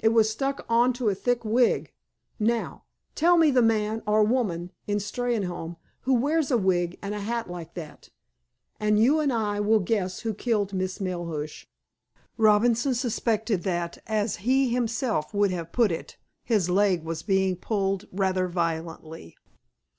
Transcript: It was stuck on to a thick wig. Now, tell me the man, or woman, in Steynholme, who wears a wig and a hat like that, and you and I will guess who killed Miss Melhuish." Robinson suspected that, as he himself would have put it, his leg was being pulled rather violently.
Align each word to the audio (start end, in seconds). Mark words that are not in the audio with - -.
It 0.00 0.08
was 0.08 0.30
stuck 0.30 0.64
on 0.70 0.94
to 0.94 1.10
a 1.10 1.14
thick 1.14 1.44
wig. 1.44 1.92
Now, 2.40 2.84
tell 3.14 3.36
me 3.36 3.50
the 3.50 3.60
man, 3.60 4.02
or 4.06 4.22
woman, 4.24 4.72
in 4.86 4.96
Steynholme, 4.96 5.76
who 6.00 6.14
wears 6.14 6.50
a 6.50 6.56
wig 6.56 6.98
and 7.02 7.14
a 7.14 7.20
hat 7.20 7.50
like 7.50 7.74
that, 7.74 8.08
and 8.80 8.98
you 8.98 9.20
and 9.20 9.30
I 9.30 9.60
will 9.60 9.80
guess 9.80 10.20
who 10.20 10.32
killed 10.32 10.72
Miss 10.72 10.98
Melhuish." 10.98 11.66
Robinson 12.38 12.94
suspected 12.94 13.64
that, 13.64 13.98
as 14.06 14.36
he 14.48 14.70
himself 14.70 15.34
would 15.34 15.50
have 15.50 15.72
put 15.72 15.92
it, 15.92 16.16
his 16.42 16.70
leg 16.70 17.04
was 17.04 17.22
being 17.22 17.54
pulled 17.54 18.06
rather 18.10 18.48
violently. 18.48 19.36